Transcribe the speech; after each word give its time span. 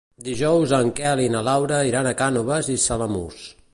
Dijous 0.27 0.71
en 0.77 0.87
Quel 0.99 1.21
i 1.25 1.29
na 1.35 1.43
Laura 1.49 1.81
iran 1.91 2.09
a 2.09 2.15
Cànoves 2.23 2.73
i 2.77 2.79
Samalús. 2.89 3.45